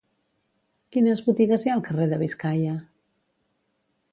[0.95, 2.73] Quines botigues hi ha al carrer de Biscaia?